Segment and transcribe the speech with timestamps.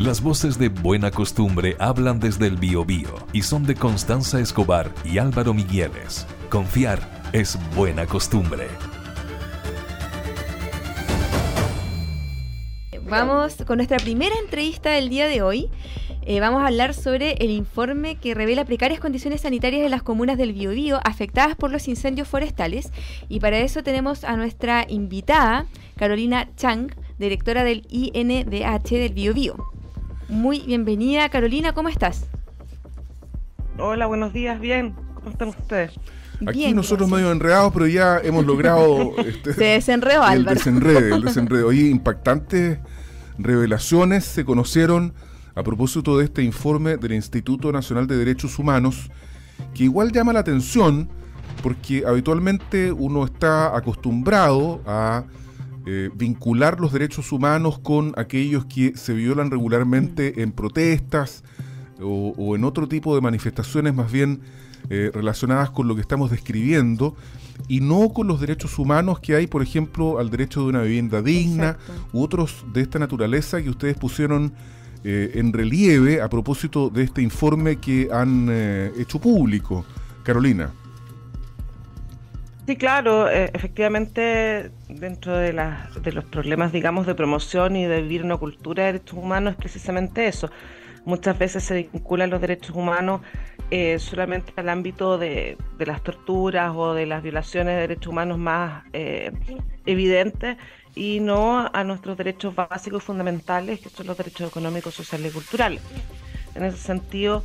[0.00, 5.16] Las voces de Buena Costumbre hablan desde el Biobío y son de Constanza Escobar y
[5.16, 6.26] Álvaro Migueles.
[6.50, 7.00] Confiar
[7.32, 8.66] es buena costumbre.
[13.08, 15.70] Vamos con nuestra primera entrevista del día de hoy.
[16.26, 20.36] Eh, vamos a hablar sobre el informe que revela precarias condiciones sanitarias en las comunas
[20.36, 22.92] del Biobío afectadas por los incendios forestales.
[23.30, 25.64] Y para eso tenemos a nuestra invitada,
[25.96, 29.56] Carolina Chang, directora del INDH del Biobío.
[30.28, 32.26] Muy bienvenida, Carolina, ¿cómo estás?
[33.78, 34.94] Hola, buenos días, bien.
[35.14, 35.92] ¿Cómo están ustedes?
[36.46, 39.16] Aquí nosotros medio enredados, pero ya hemos logrado...
[39.24, 40.56] Este, se desenredó, el Álvaro.
[40.56, 41.62] Desenrede, el desenrede.
[41.64, 42.78] Oye, impactantes
[43.38, 45.14] revelaciones se conocieron
[45.54, 49.10] a propósito de este informe del Instituto Nacional de Derechos Humanos,
[49.74, 51.08] que igual llama la atención
[51.62, 55.24] porque habitualmente uno está acostumbrado a
[55.86, 61.44] eh, vincular los derechos humanos con aquellos que se violan regularmente en protestas
[62.00, 64.40] o, en otro tipo de manifestaciones más bien
[64.90, 67.16] eh, relacionadas con lo que estamos describiendo
[67.68, 71.22] y no con los derechos humanos que hay, por ejemplo, al derecho de una vivienda
[71.22, 71.78] digna
[72.12, 74.52] u otros de esta naturaleza que ustedes pusieron
[75.04, 79.84] eh, en relieve a propósito de este informe que han eh, hecho público.
[80.22, 80.72] Carolina.
[82.66, 88.24] Sí, claro, eh, efectivamente, dentro de, de los problemas, digamos, de promoción y de vivir
[88.24, 90.50] una cultura de derechos humanos es precisamente eso.
[91.04, 93.20] Muchas veces se vinculan los derechos humanos
[93.98, 98.84] solamente al ámbito de, las torturas o de las violaciones de derechos humanos más
[99.84, 100.56] evidentes
[100.96, 105.34] y no a nuestros derechos básicos y fundamentales, que son los derechos económicos, sociales y
[105.34, 105.82] culturales.
[106.56, 107.44] En ese sentido,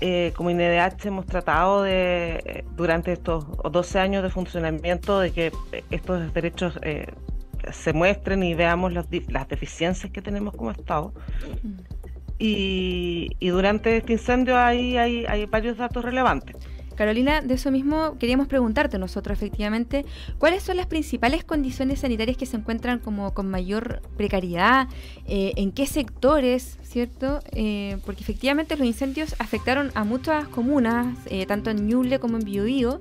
[0.00, 5.52] eh, como INDH hemos tratado de, eh, durante estos 12 años de funcionamiento, de que
[5.90, 7.06] estos derechos eh,
[7.70, 11.12] se muestren y veamos las, las deficiencias que tenemos como Estado.
[12.38, 16.56] Y, y durante este incendio hay, hay, hay varios datos relevantes.
[17.00, 20.04] Carolina, de eso mismo queríamos preguntarte nosotros efectivamente,
[20.36, 24.86] ¿cuáles son las principales condiciones sanitarias que se encuentran como con mayor precariedad?
[25.24, 27.40] Eh, ¿En qué sectores, cierto?
[27.52, 32.44] Eh, porque efectivamente los incendios afectaron a muchas comunas, eh, tanto en Ñuble como en
[32.44, 33.00] Biobío,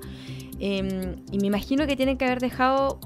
[0.61, 3.01] em, y me imagino que tienen que haber dejado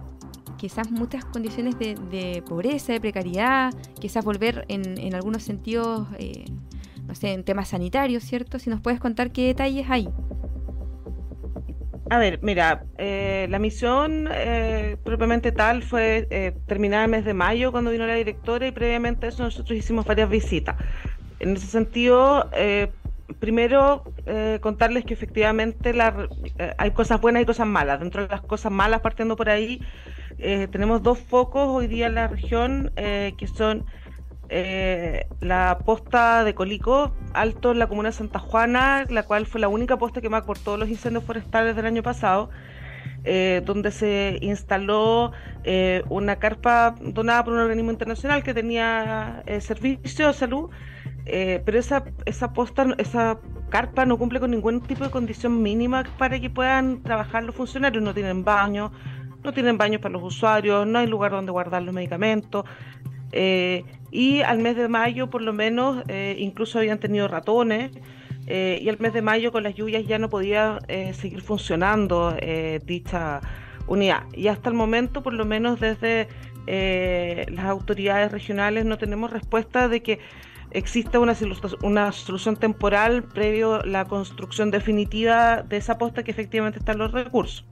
[0.60, 6.08] quizás muchas condiciones de, pobreza, de precariedad, quizás volver en, en algunos sentidos,
[7.08, 8.60] no sé, en temas sanitarios, ¿cierto?
[8.60, 10.08] Si nos puedes contar qué detalles hay.
[12.14, 17.34] A ver, mira, eh, la misión eh, propiamente tal fue eh, terminada el mes de
[17.34, 20.76] mayo cuando vino la directora y previamente a eso nosotros hicimos varias visitas.
[21.40, 22.52] En ese sentido,
[23.40, 24.04] primero
[24.62, 25.92] contarles que efectivamente
[26.78, 28.00] hay cosas buenas y cosas malas.
[28.00, 29.82] Dentro de las cosas malas, partiendo por ahí,
[30.38, 33.86] tenemos dos focos hoy día en la región que son
[34.50, 39.62] eh, la posta de Colico Alto en la comuna de Santa Juana, la cual fue
[39.62, 42.50] la única posta que por todos los incendios forestales del año pasado,
[43.24, 45.32] eh, donde se instaló
[45.64, 50.70] eh, una carpa donada por un organismo internacional que tenía servicio de salud,
[51.26, 53.40] pero esa, esa posta, esa
[53.70, 58.04] carpa no cumple con ningún tipo de condición mínima para que puedan trabajar los funcionarios,
[58.04, 58.92] no tienen baños,
[59.44, 62.66] no tienen baños para los usuarios, no hay lugar donde guardar los medicamentos.
[63.34, 67.92] Eh, y al mes de mayo por lo menos eh, incluso habían tenido ratones
[68.46, 70.80] eh, y al mes de mayo con las lluvias ya no podía
[71.14, 72.36] seguir funcionando
[72.86, 73.42] dicha
[73.88, 74.24] unidad.
[74.34, 76.28] Y hasta el momento, por lo menos desde
[76.68, 80.20] las autoridades regionales, no tenemos respuesta de que
[80.72, 81.36] exista una,
[81.84, 87.12] una solución temporal previo a la construcción definitiva de esa posta que efectivamente están los
[87.14, 87.66] recursos.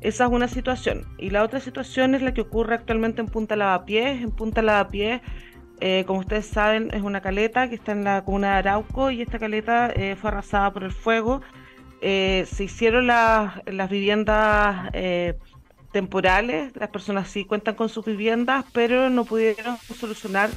[0.00, 1.06] Esa es una situación.
[1.18, 4.22] Y la otra situación es la que ocurre actualmente en Punta Lavapiés.
[4.22, 5.20] En Punta Lavapiés,
[5.80, 9.20] eh, como ustedes saben, es una caleta que está en la comuna de Arauco y
[9.20, 11.42] esta caleta eh, fue arrasada por el fuego.
[12.00, 14.90] Eh, se hicieron las, las viviendas
[15.92, 20.48] temporales, las personas sí cuentan con sus viviendas, pero no pudieron solucionar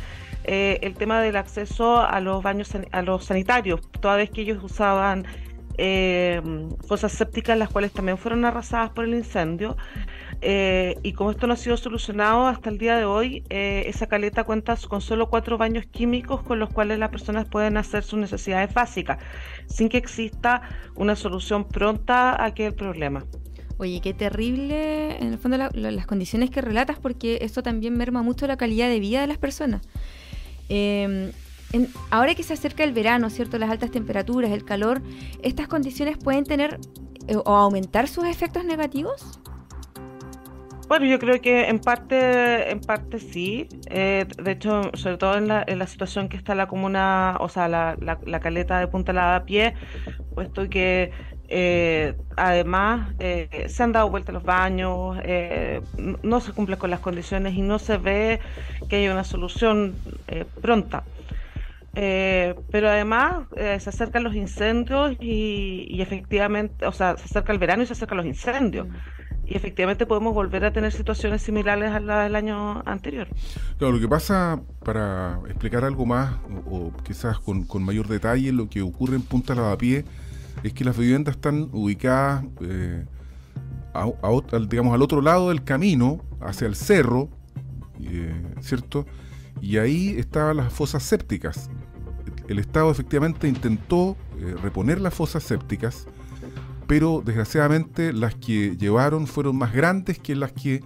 [0.44, 5.26] el tema del acceso a los baños a los sanitarios, toda vez que ellos usaban
[5.78, 6.42] eh,
[6.88, 9.78] fosas sépticas, las cuales también fueron arrasadas por el incendio.
[10.42, 14.08] Eh, y como esto no ha sido solucionado hasta el día de hoy, eh, esa
[14.08, 18.20] caleta cuenta con solo cuatro baños químicos con los cuales las personas pueden hacer sus
[18.20, 19.20] necesidades básicas,
[19.68, 20.62] sin que exista
[20.96, 23.24] una solución pronta a aquel problema.
[23.78, 28.46] Oye, qué terrible, en el fondo, las condiciones que relatas, porque esto también merma mucho
[28.46, 29.82] la calidad de vida de las personas.
[30.70, 31.32] Eh,
[32.10, 33.58] ahora que se acerca el verano, ¿cierto?
[33.58, 35.02] Las altas temperaturas, el calor,
[35.42, 36.80] ¿estas condiciones pueden tener
[37.28, 39.40] eh, o aumentar sus efectos negativos?
[40.88, 43.68] Bueno, yo creo que en parte, en parte sí.
[43.90, 47.98] Eh, de hecho, sobre todo en la, situación que está la comuna, o sea, la,
[48.00, 49.74] la, caleta de Punta Lavapié,
[50.36, 51.12] puesto que
[51.48, 55.18] eh, además eh, se han dado vuelta los baños,
[56.22, 58.40] no se cumple con las condiciones y no se ve
[58.90, 59.96] que haya una solución
[60.62, 61.04] pronta.
[61.94, 67.84] Pero además se acercan los incendios y, y, efectivamente, o sea, se acerca el verano
[67.84, 68.88] y se acercan los incendios.
[68.88, 73.28] Mm y efectivamente podemos volver a tener situaciones similares a la del año anterior.
[73.78, 76.36] Claro, lo que pasa, para explicar algo más,
[76.66, 80.06] o, quizás con, mayor detalle, lo que ocurre en Punta Lavapié
[80.64, 83.06] es que las viviendas están ubicadas eh,
[83.94, 87.30] al, digamos, al otro lado del camino, hacia el cerro,
[88.02, 89.06] eh, ¿cierto?
[89.64, 91.70] Y ahí estaban las fosas sépticas.
[92.50, 96.06] El Estado efectivamente intentó eh, reponer las fosas sépticas,
[96.86, 100.84] pero desgraciadamente las que llevaron fueron más grandes que las que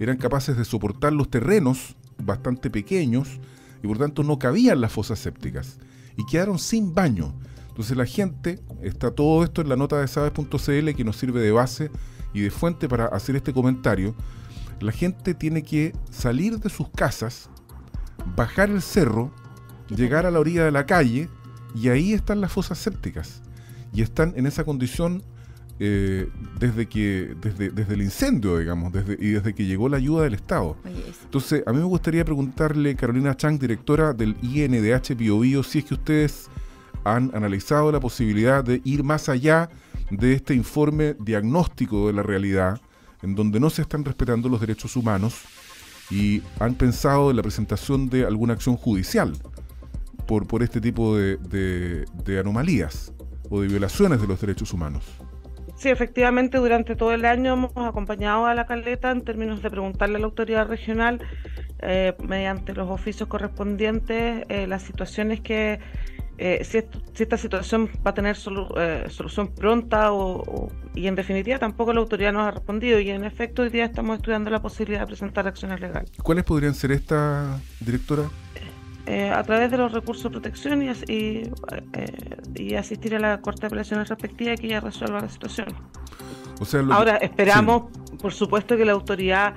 [0.00, 3.38] eran capaces de soportar los terrenos bastante pequeños
[3.80, 5.78] y por tanto no cabían las fosas sépticas
[6.16, 7.32] y quedaron sin baño.
[7.68, 11.52] Entonces la gente, está todo esto en la nota de sabes.cl que nos sirve de
[11.52, 11.92] base
[12.34, 14.16] y de fuente para hacer este comentario,
[14.80, 17.50] la gente tiene que salir de sus casas,
[18.34, 19.30] bajar el cerro,
[19.88, 21.28] llegar a la orilla de la calle
[21.74, 23.42] y ahí están las fosas sépticas.
[23.92, 25.22] Y están en esa condición
[25.78, 30.24] eh, desde que desde, desde el incendio, digamos, desde, y desde que llegó la ayuda
[30.24, 30.76] del Estado.
[31.24, 35.94] Entonces, a mí me gustaría preguntarle, Carolina Chang, directora del INDH Bio, si es que
[35.94, 36.48] ustedes
[37.04, 39.68] han analizado la posibilidad de ir más allá
[40.10, 42.80] de este informe diagnóstico de la realidad,
[43.22, 45.42] en donde no se están respetando los derechos humanos,
[46.10, 49.32] y han pensado en la presentación de alguna acción judicial
[50.26, 51.36] por, por este tipo de,
[52.24, 53.12] de anomalías
[53.50, 55.04] o de violaciones de los derechos humanos.
[55.76, 60.16] Sí, efectivamente, durante todo el año hemos acompañado a la Caleta en términos de preguntarle
[60.16, 61.20] a la autoridad regional,
[61.80, 65.78] eh, mediante los oficios correspondientes, eh, las situaciones que,
[66.38, 66.82] eh, si,
[67.22, 72.46] esta situación va a tener solución pronta o, y en definitiva tampoco la autoridad nos
[72.46, 76.10] ha respondido y en efecto hoy día estamos estudiando la posibilidad de presentar acciones legales.
[76.22, 78.24] ¿Cuáles podrían ser estas, directora?
[79.06, 81.50] Eh, a través de los recursos de protección y, y,
[81.92, 85.68] eh, y, asistir a la Corte de Apelaciones respectiva y que ella resuelva la situación.
[86.90, 87.84] Ahora, esperamos,
[88.20, 89.54] por supuesto, que la autoridad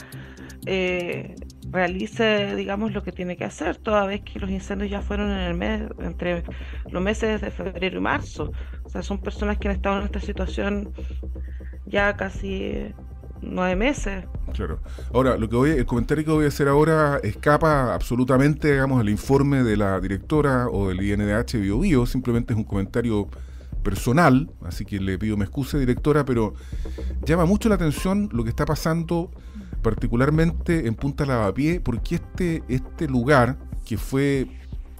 [0.68, 1.36] eh,
[1.72, 5.40] realice, digamos, lo que tiene que hacer, toda vez que los incendios ya fueron en
[5.40, 6.44] el mes, entre
[6.90, 8.52] los meses de febrero y marzo.
[8.84, 10.94] O sea, son personas que han estado en esta situación
[11.86, 12.94] ya casi
[13.42, 14.26] nueve meses.
[14.54, 14.80] Claro.
[15.14, 19.10] Ahora, lo que voy, el comentario que voy a hacer ahora escapa absolutamente, digamos, al
[19.10, 23.30] informe de la directora o del INDH Bio, Bio simplemente es un comentario
[23.84, 26.54] personal, así que le pido me excuse, directora, pero
[27.26, 29.32] llama mucho la atención lo que está pasando
[29.82, 34.48] particularmente en Punta Lavapié, porque este, este lugar que fue,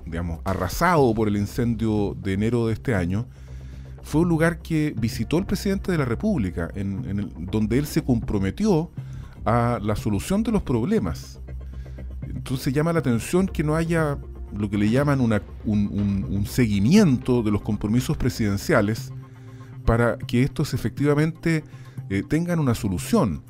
[0.06, 3.28] digamos, arrasado por el incendio de enero de este año,
[4.02, 8.92] fue un lugar que visitó el presidente de la República, en, donde él se comprometió
[9.46, 11.40] a la solución de los problemas.
[12.24, 14.18] Entonces llama la atención que no haya
[14.56, 19.12] lo que le llaman un, seguimiento de los compromisos presidenciales
[19.86, 21.64] para que estos efectivamente
[22.10, 23.44] eh, tengan una solución.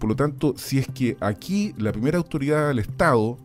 [0.00, 3.36] Por lo tanto, si es que aquí la primera autoridad del Estado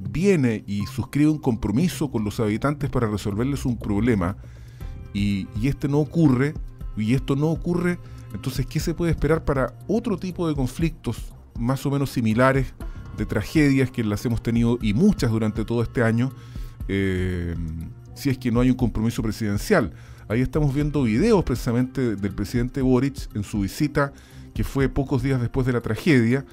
[0.00, 4.36] viene y suscribe un compromiso con los habitantes para resolverles un problema,
[5.12, 6.54] y, este no ocurre,
[6.96, 7.98] y esto no ocurre,
[8.32, 12.72] entonces, ¿qué se puede esperar para otro tipo de conflictos más o menos similares,
[13.18, 16.32] de tragedias que las hemos tenido y muchas durante todo este año,
[16.88, 17.54] eh,
[18.14, 19.92] si es que no hay un compromiso presidencial?
[20.26, 24.14] Ahí estamos viendo videos precisamente del presidente Boric en su visita,
[24.54, 26.44] que fue pocos días después de la tragedia,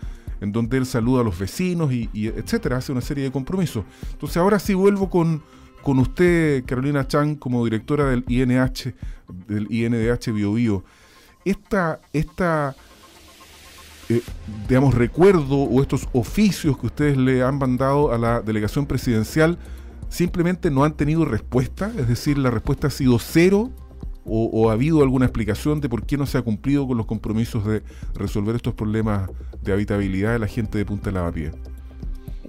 [0.41, 3.83] en donde él saluda a los vecinos y, etcétera, hace una serie de compromisos.
[4.11, 5.43] Entonces ahora sí vuelvo con,
[5.83, 8.93] con usted, Carolina Chan, como directora del INH,
[9.47, 10.83] del INDH BioBio,
[11.45, 12.75] esta, esta
[14.09, 14.21] eh,
[14.67, 19.57] digamos, recuerdo o estos oficios que ustedes le han mandado a la delegación presidencial
[20.09, 23.69] simplemente no han tenido respuesta, es decir, la respuesta ha sido cero
[24.29, 27.65] o, ha habido alguna explicación de por qué no se ha cumplido con los compromisos
[27.65, 27.81] de
[28.15, 29.29] resolver estos problemas
[29.61, 31.51] de habitabilidad de la gente de Punta Lavapié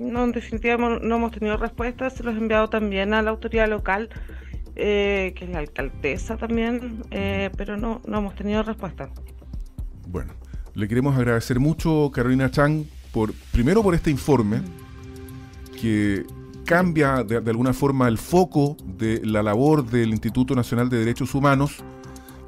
[0.00, 3.68] no, en definitiva no hemos tenido respuestas, se los he enviado también a la autoridad
[3.68, 4.08] local,
[4.76, 9.10] eh, que es la alcaldesa también, eh, pero no, no hemos tenido respuesta.
[10.08, 10.32] Bueno,
[10.74, 14.62] le queremos agradecer mucho, Carolina Chang, por, primero por este informe,
[15.80, 16.24] que
[16.70, 21.82] cambia de, alguna forma el foco de la labor del Instituto Nacional de Derechos Humanos,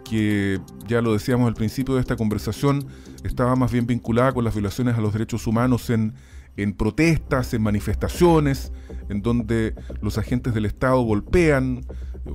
[0.09, 2.87] que ya lo decíamos al principio de esta conversación,
[3.25, 6.15] estaba más bien vinculada con las violaciones a los derechos humanos en,
[6.57, 8.73] en protestas, en manifestaciones,
[9.09, 11.85] en donde los agentes del Estado golpean,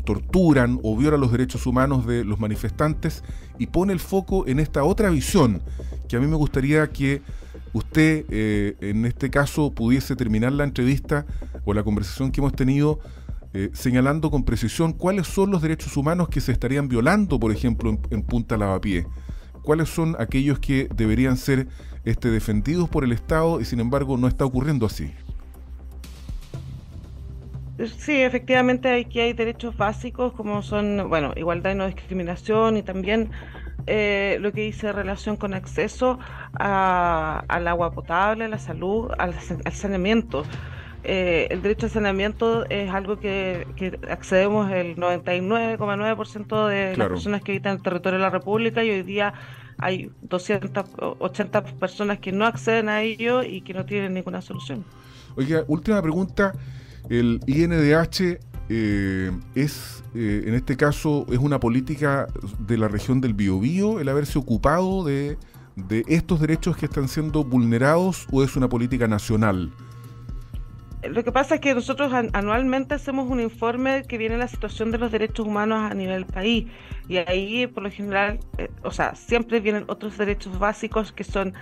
[0.05, 3.23] torturan o violan los derechos humanos de los manifestantes
[3.57, 5.61] y pone el foco en esta otra visión
[6.07, 7.21] que a mí me gustaría que
[7.73, 11.25] usted eh, en este caso pudiese terminar la entrevista
[11.65, 12.99] o la conversación que hemos tenido
[13.53, 17.89] eh, señalando con precisión cuáles son los derechos humanos que se estarían violando, por ejemplo,
[17.89, 19.07] en, en Punta Lavapié.
[19.67, 21.67] ¿Cuáles son aquellos que deberían ser
[22.05, 25.13] este, defendidos por el Estado y sin embargo no está ocurriendo así?
[27.97, 33.29] Sí, efectivamente aquí hay derechos básicos como son, bueno, igualdad y no discriminación y también
[33.87, 36.17] eh, lo que dice relación con acceso
[36.53, 39.33] al agua potable, a la salud, al,
[39.73, 40.45] saneamiento.
[41.09, 43.65] Eh, el derecho al saneamiento es algo que,
[44.09, 49.03] accedemos el 99,9% de las personas que habitan el territorio de la República y hoy
[49.03, 49.33] día
[49.77, 54.83] hay 280 personas que no acceden a ello y que no tienen ninguna solución.
[55.37, 56.51] Oiga, última pregunta.
[57.09, 62.27] El INDH eh, es, eh, en este caso, es una política
[62.59, 65.37] de la región del Biobío el haberse ocupado de,
[65.77, 69.71] de estos derechos que están siendo vulnerados o es una política nacional?
[71.03, 74.97] Lo que pasa es que nosotros anualmente hacemos un informe que viene la situación de
[74.97, 76.67] los derechos humanos a nivel país
[77.07, 81.53] y ahí por lo general, eh, o sea, siempre vienen otros derechos básicos que son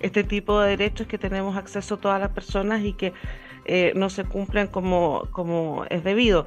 [0.00, 3.14] este tipo de derechos que tenemos acceso a todas las personas y que
[3.64, 6.46] eh, no se cumplen como, como es debido.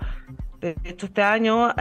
[0.62, 1.74] De hecho, este año,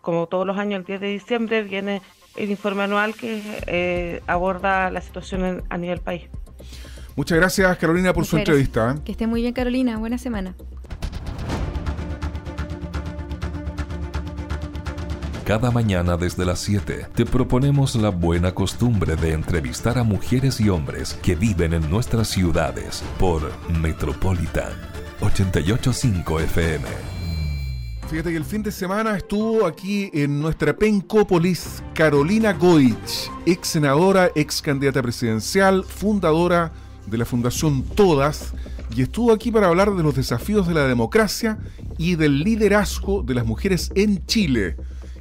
[0.00, 2.02] como todos los años, el 10 de diciembre, viene
[2.36, 6.28] el informe anual que eh, aborda la situación a nivel país.
[7.16, 8.92] Muchas gracias Carolina por su entrevista.
[8.92, 9.00] ¿eh?
[9.04, 10.54] Que esté muy bien Carolina, buena semana.
[15.44, 20.68] Cada mañana desde las 7 te proponemos la buena costumbre de entrevistar a mujeres y
[20.68, 24.72] hombres que viven en nuestras ciudades por Metropolitan
[25.20, 26.86] 885 FM.
[28.08, 34.30] Fíjate que el fin de semana estuvo aquí en nuestra Pencópolis Carolina Goich, ex senadora,
[34.34, 36.72] ex candidata presidencial, fundadora
[37.06, 38.54] de la Fundación Todas
[38.94, 41.58] y estuvo aquí para hablar de los desafíos de la democracia
[41.98, 44.76] y del liderazgo de las mujeres en Chile.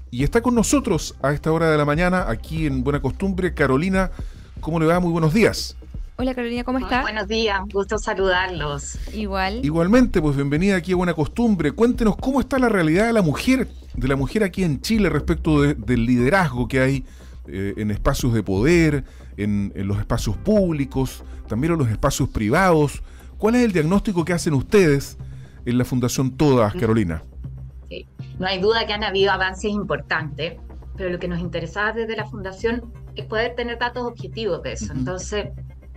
[0.09, 4.11] Y está con nosotros a esta hora de la mañana, aquí en Buena Costumbre, Carolina.
[4.59, 4.99] ¿Cómo le va?
[4.99, 5.77] Muy buenos días.
[6.17, 7.01] Hola Carolina, ¿cómo estás?
[7.01, 8.97] Buenos días, gusto saludarlos.
[9.13, 9.65] Igual.
[9.65, 11.71] Igualmente, pues bienvenida aquí a Buena Costumbre.
[11.71, 15.61] Cuéntenos cómo está la realidad de la mujer, de la mujer aquí en Chile respecto
[15.61, 17.05] del liderazgo que hay
[17.47, 19.03] eh, en espacios de poder,
[19.37, 23.01] en, los espacios públicos, también en los espacios privados.
[23.37, 25.17] ¿Cuál es el diagnóstico que hacen ustedes
[25.65, 27.23] en la Fundación Todas, Carolina?
[27.89, 28.07] Sí.
[28.39, 30.59] No hay duda que han habido avances importantes,
[30.95, 34.93] pero lo que nos interesaba desde la Fundación es poder tener datos objetivos de eso.
[34.93, 35.49] Entonces,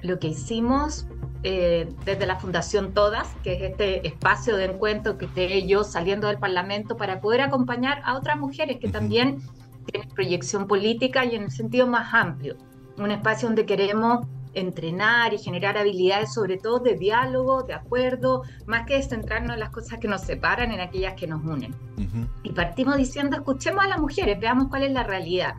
[0.03, 1.07] lo que hicimos
[1.43, 6.29] eh, desde la Fundación Todas, que es este espacio de encuentro que esté yo saliendo
[6.29, 9.43] del Parlamento para poder acompañar a otras mujeres que también
[9.91, 12.57] tienen proyección política y en el sentido más amplio
[12.99, 18.87] un espacio donde queremos entrenar y generar habilidades sobre todo de diálogo, de acuerdo, más
[18.87, 21.75] que centrarnos en las cosas que nos separan, en aquellas que nos unen.
[22.43, 25.55] Y partimos diciendo, escuchemos a las mujeres, veamos cuál es la realidad.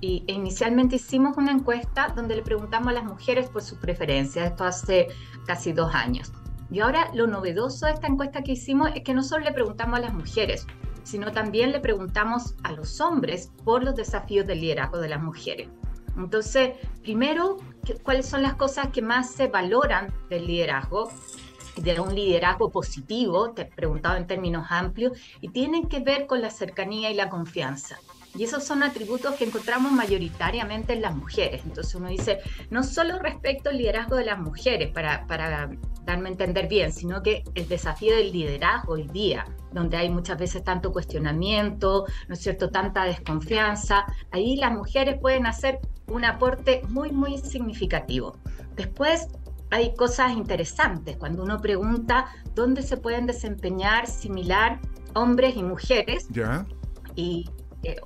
[0.00, 4.50] Y e inicialmente hicimos una encuesta donde le preguntamos a las mujeres por sus preferencias,
[4.50, 5.08] esto hace
[5.46, 6.32] casi dos años.
[6.70, 9.98] Y ahora lo novedoso de esta encuesta que hicimos es que no solo le preguntamos
[9.98, 10.66] a las mujeres,
[11.02, 15.68] sino también le preguntamos a los hombres por los desafíos del liderazgo de las mujeres.
[16.16, 17.58] Entonces, primero,
[18.02, 21.10] ¿cuáles son las cosas que más se valoran del liderazgo?
[21.76, 26.40] de un liderazgo positivo, te he preguntado en términos amplios, y tienen que ver con
[26.40, 27.98] la cercanía y la confianza.
[28.36, 31.62] Y esos son atributos que encontramos mayoritariamente en las mujeres.
[31.64, 32.38] Entonces uno dice,
[32.70, 35.70] no solo respecto al liderazgo de las mujeres, para, para
[36.04, 40.38] darme a entender bien, sino que el desafío del liderazgo hoy día, donde hay muchas
[40.38, 46.82] veces tanto cuestionamiento, ¿no es cierto?, tanta desconfianza, ahí las mujeres pueden hacer un aporte
[46.88, 48.36] muy, muy significativo.
[48.76, 49.28] Después
[49.70, 54.80] hay cosas interesantes cuando uno pregunta dónde se pueden desempeñar similar
[55.14, 56.26] hombres y mujeres.
[56.30, 56.66] Ya.
[57.14, 57.48] Y
[57.82, 57.96] eh,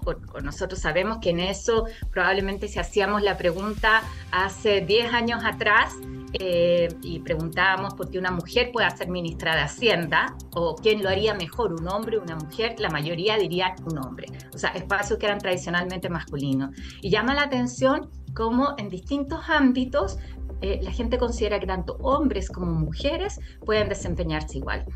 [0.42, 5.94] nosotros sabemos que en eso probablemente si hacíamos la pregunta hace 10 años atrás
[6.34, 11.08] eh, y preguntábamos por qué una mujer puede ser ministra de Hacienda o quién lo
[11.08, 14.26] haría mejor, un hombre o una mujer, la mayoría dirían un hombre.
[14.52, 16.70] O sea, espacios que eran tradicionalmente masculinos.
[17.02, 20.18] Y llama la atención cómo en distintos ámbitos
[20.60, 24.86] eh, la gente considera que tanto hombres como mujeres pueden desempeñarse igual.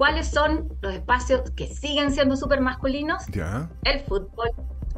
[0.00, 3.22] ¿Cuáles son los espacios que siguen siendo súper masculinos?
[3.84, 4.48] El fútbol,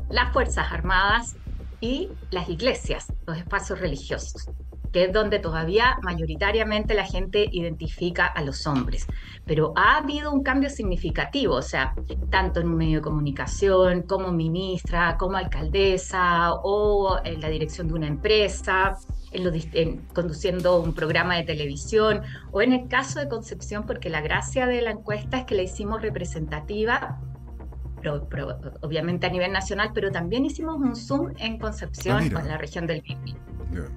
[0.09, 1.35] las Fuerzas Armadas
[1.81, 4.47] y las iglesias, los espacios religiosos
[4.93, 9.07] que es donde todavía mayoritariamente la gente identifica a los hombres.
[9.47, 11.95] Pero ha habido un cambio significativo, o sea,
[12.31, 17.95] tanto en un medio de comunicación, como ministra, como alcaldesa o en la dirección de
[17.95, 18.99] una empresa.
[19.33, 24.67] En conduciendo un programa de televisión o en el caso de Concepción, porque la gracia
[24.67, 27.19] de la encuesta es que la hicimos representativa
[28.81, 32.87] obviamente a nivel nacional, pero también hicimos un Zoom en Concepción, ah, con la región
[32.87, 33.37] del Bibi.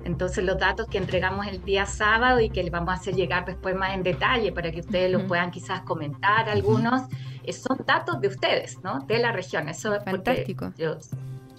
[0.05, 3.43] Entonces los datos que entregamos el día sábado y que les vamos a hacer llegar
[3.45, 7.01] después más en detalle para que ustedes los puedan quizás comentar algunos,
[7.43, 8.99] eh, son datos de ustedes, ¿no?
[8.99, 9.67] De la región.
[9.67, 10.71] Eso es fantástico.
[10.77, 10.97] Yo,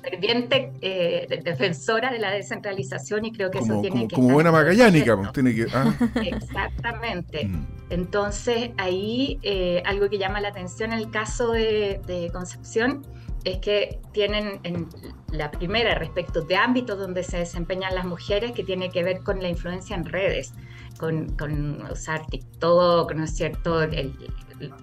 [0.08, 4.14] ferviente eh, defensora de la descentralización y creo que eso tiene como, que...
[4.14, 5.66] Como buena magallánica, pues, tiene que...
[5.72, 5.92] Ah.
[6.24, 7.46] Exactamente.
[7.46, 7.66] Mm.
[7.90, 13.02] Entonces ahí eh, algo que llama la atención en el caso de, de Concepción
[13.44, 14.88] es que tienen en
[15.30, 19.40] la primera respecto de ámbitos donde se desempeñan las mujeres que tiene que ver con
[19.40, 20.52] la influencia en redes,
[20.98, 23.82] con, con usar TikTok, ¿no es cierto?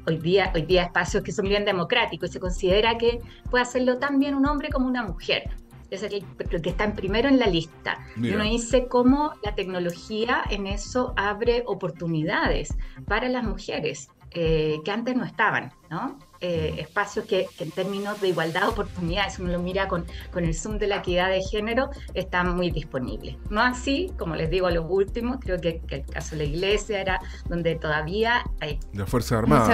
[0.08, 3.98] Hoy, día, hoy día espacios que son bien democráticos y se considera que puede hacerlo
[3.98, 5.50] tan bien un hombre como una mujer.
[5.89, 6.25] Es el,
[6.62, 8.00] que está primero en la lista.
[8.18, 12.75] Y uno dice cómo la tecnología en eso abre oportunidades
[13.06, 16.18] para las mujeres eh, que antes no estaban, ¿no?
[16.45, 20.53] Eh, espacios que, en términos de igualdad de oportunidades, uno lo mira con, con el
[20.53, 23.38] Zoom de la equidad de género, están muy disponibles.
[23.50, 27.21] No así, como les digo, los últimos, creo que, el caso de la iglesia era
[27.47, 28.77] donde todavía hay...
[28.91, 29.69] De Fuerzas Armadas.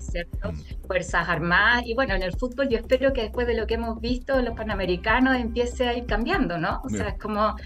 [0.00, 0.52] ¿cierto?
[0.52, 0.86] Mm.
[0.86, 1.82] Fuerzas Armadas.
[1.84, 4.44] Y bueno, en el fútbol yo espero que después de lo que hemos visto en
[4.44, 6.82] los Panamericanos empiece a ir cambiando, ¿no?
[6.84, 7.56] O sea, es como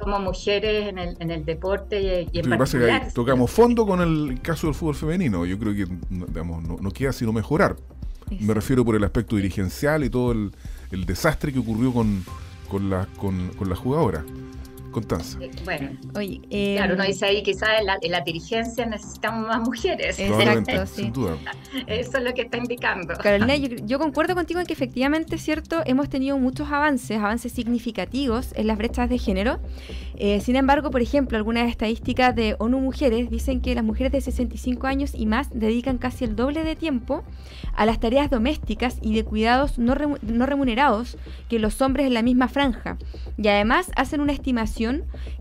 [0.00, 4.40] como mujeres en el, en el deporte y, en Lo que tocamos fondo con el
[4.40, 5.46] caso del fútbol femenino.
[5.46, 7.76] Yo creo que digamos, no, no queda sino mejorar.
[8.40, 10.52] Me refiero por el aspecto dirigencial y todo el,
[10.92, 12.24] el desastre que ocurrió con,
[12.68, 14.24] con, la, con, con las jugadoras.
[14.90, 15.38] Constanza.
[15.40, 19.46] Eh, bueno, Oye, eh, claro, uno dice ahí quizás en la, en la, dirigencia necesitamos
[19.46, 20.18] más mujeres.
[20.18, 21.02] Exacto, sí.
[21.02, 21.36] Sin duda.
[21.86, 23.14] Eso es lo que está indicando.
[23.14, 28.66] Carolina, yo, concuerdo contigo en que efectivamente, cierto, hemos tenido muchos avances, avances significativos en
[28.66, 29.60] las brechas de género.
[30.16, 34.20] Eh, sin embargo, por ejemplo, algunas estadísticas de ONU Mujeres dicen que las mujeres de
[34.20, 37.24] 65 años y más dedican casi el doble de tiempo
[37.74, 41.16] a las tareas domésticas y de cuidados no remunerados
[41.48, 42.98] que los hombres en la misma franja.
[43.36, 44.79] Y además hacen una estimación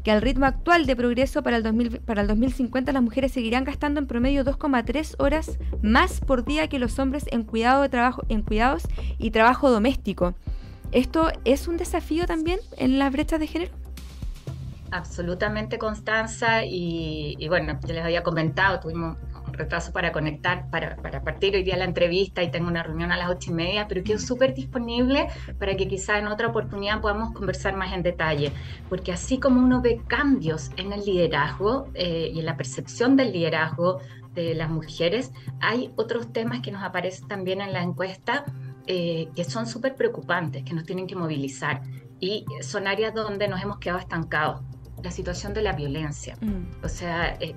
[0.04, 3.64] que al ritmo actual de progreso para el, 2000, para el 2050 las mujeres seguirán
[3.64, 8.24] gastando en promedio 2,3 horas más por día que los hombres en, cuidado de trabajo,
[8.30, 8.84] en cuidados
[9.18, 10.36] y trabajo doméstico.
[10.92, 13.72] ¿Esto es un desafío también en las brechas de género?
[14.92, 16.66] Absolutamente, Constanza.
[16.66, 19.18] Y, y bueno, ya les había comentado, tuvimos
[19.60, 23.18] retraso para conectar, para, para, partir hoy día la entrevista y tengo una reunión a
[23.18, 25.28] las ocho y media, pero quedo súper disponible
[25.60, 28.52] para que quizá en otra oportunidad podamos conversar más en detalle,
[28.88, 33.34] porque así como uno ve cambios en el liderazgo eh, y en la percepción del
[33.34, 34.00] liderazgo
[34.34, 38.46] de las mujeres, hay otros temas que nos aparecen también en la encuesta
[38.88, 41.82] eh, que son súper preocupantes, que nos tienen que movilizar
[42.20, 44.62] y son áreas donde nos hemos quedado estancados.
[45.04, 46.36] La situación de la violencia.
[46.42, 46.84] Mm.
[46.84, 47.56] O sea, eh,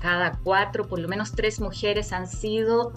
[0.00, 2.92] cada cuatro, por lo menos tres mujeres han sido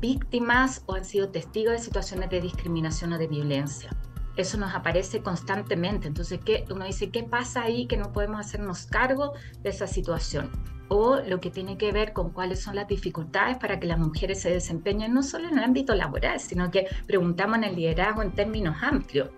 [0.00, 3.90] víctimas o han sido testigos de situaciones de discriminación o de violencia.
[4.36, 6.06] Eso nos aparece constantemente.
[6.06, 6.64] Entonces, ¿qué?
[6.70, 10.50] uno dice, ¿qué pasa ahí que no podemos hacernos cargo de esa situación?
[10.88, 14.40] O lo que tiene que ver con cuáles son las dificultades para que las mujeres
[14.40, 18.32] se desempeñen no solo en el ámbito laboral, sino que preguntamos en el liderazgo en
[18.32, 19.28] términos amplios.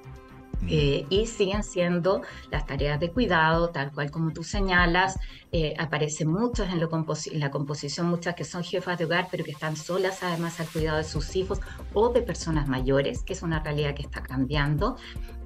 [0.69, 5.19] Eh, y siguen siendo las tareas de cuidado, tal cual como tú señalas,
[5.53, 9.53] eh, aparecen muchas en, en, la composición, muchas que son jefas de hogar, pero que
[9.53, 11.61] están solas además al cuidado de sus hijos
[11.95, 14.97] o de personas mayores, que es una realidad que está cambiando.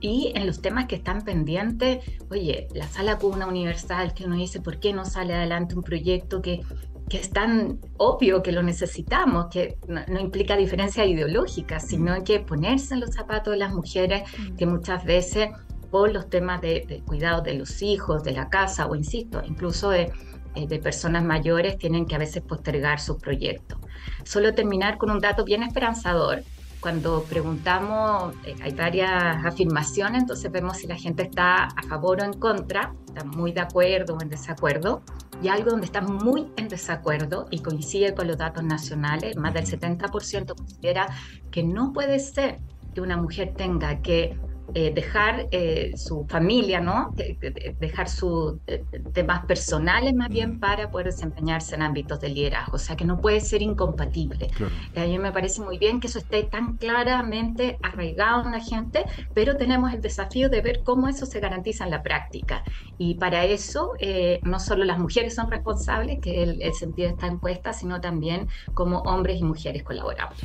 [0.00, 4.60] Y en los temas que están pendientes, oye, la sala cuna universal, que uno dice,
[4.60, 6.60] ¿por qué no sale adelante un proyecto que
[7.08, 12.94] que es tan obvio que lo necesitamos, que no, implica diferencia ideológica, sino que ponerse
[12.94, 14.22] en los zapatos de las mujeres
[14.56, 15.50] que muchas veces
[15.90, 20.10] por los temas de, cuidado de los hijos, de la casa o, insisto, incluso de,
[20.54, 23.78] eh, de personas mayores tienen que a veces postergar sus proyectos.
[24.24, 26.42] Solo terminar con un dato bien esperanzador.
[26.80, 32.24] Cuando preguntamos, eh, hay varias afirmaciones, entonces vemos si la gente está a favor o
[32.24, 35.02] en contra, está muy de acuerdo o en desacuerdo,
[35.42, 39.66] y algo donde está muy en desacuerdo y coincide con los datos nacionales, más del
[39.66, 41.08] 70% considera
[41.50, 42.60] que no puede ser
[42.94, 44.38] que una mujer tenga que
[44.72, 47.14] eh, dejar eh, su familia, ¿no?
[47.78, 48.58] dejar sus
[49.12, 52.76] temas personales más bien para poder desempeñarse en ámbitos de liderazgo.
[52.76, 54.50] O sea, que no puede ser incompatible.
[54.96, 59.04] A mí me parece muy bien que eso esté tan claramente arraigado en la gente,
[59.34, 62.64] pero tenemos el desafío de ver cómo eso se garantiza en la práctica.
[62.96, 63.92] Y para eso,
[64.42, 68.00] no solo las mujeres son responsables, que es el, el sentido de esta encuesta, sino
[68.00, 70.38] también como hombres y mujeres colaboramos.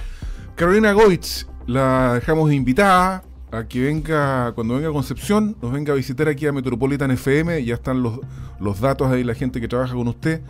[0.56, 5.96] Carolina Goitz, la dejamos invitada a que venga, cuando venga a Concepción, nos venga a
[5.96, 8.20] visitar aquí a Metropolitan FM, ya están los,
[8.60, 10.42] los datos ahí, la gente que trabaja con usted,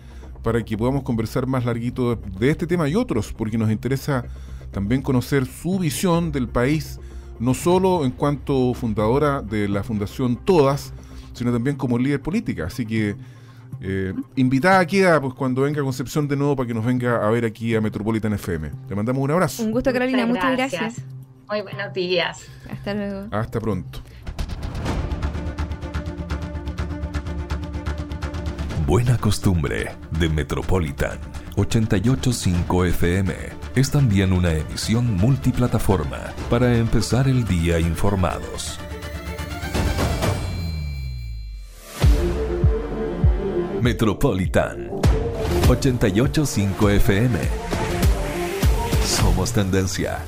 [0.43, 4.25] para que podamos conversar más larguito de este tema y otros, porque nos interesa
[4.71, 6.99] también conocer su visión del país,
[7.39, 10.93] no solo en cuanto fundadora de la Fundación Todas,
[11.33, 12.65] sino también como líder política.
[12.65, 13.15] Así que
[13.81, 17.29] eh, invitada queda pues, cuando venga a Concepción de nuevo para que nos venga a
[17.29, 18.71] ver aquí a Metropolitan FM.
[18.89, 19.63] Le mandamos un abrazo.
[19.63, 20.25] Un gusto, Carolina.
[20.25, 21.05] Muchas gracias.
[21.49, 22.45] Muy buenos días.
[22.69, 23.27] Hasta luego.
[23.31, 23.99] Hasta pronto.
[28.85, 31.19] Buena costumbre de Metropolitan
[31.55, 33.33] 885 FM
[33.75, 38.79] es también una emisión multiplataforma para empezar el día informados.
[43.81, 44.89] Metropolitan
[45.67, 47.39] 885 FM.
[49.03, 50.19] Somos tendencia.